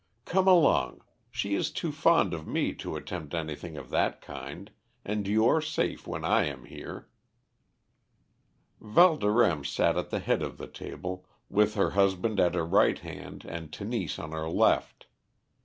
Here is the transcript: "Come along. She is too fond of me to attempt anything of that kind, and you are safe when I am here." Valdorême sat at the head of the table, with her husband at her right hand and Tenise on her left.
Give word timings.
"Come 0.25 0.47
along. 0.47 1.03
She 1.29 1.53
is 1.53 1.69
too 1.69 1.91
fond 1.91 2.33
of 2.33 2.47
me 2.47 2.73
to 2.73 2.95
attempt 2.95 3.35
anything 3.35 3.77
of 3.77 3.91
that 3.91 4.19
kind, 4.19 4.71
and 5.05 5.27
you 5.27 5.45
are 5.45 5.61
safe 5.61 6.07
when 6.07 6.25
I 6.25 6.45
am 6.45 6.65
here." 6.65 7.07
Valdorême 8.81 9.63
sat 9.63 9.97
at 9.97 10.09
the 10.09 10.17
head 10.17 10.41
of 10.41 10.57
the 10.57 10.65
table, 10.65 11.27
with 11.51 11.75
her 11.75 11.91
husband 11.91 12.39
at 12.39 12.55
her 12.55 12.65
right 12.65 12.97
hand 12.97 13.45
and 13.45 13.71
Tenise 13.71 14.17
on 14.17 14.31
her 14.31 14.49
left. 14.49 15.05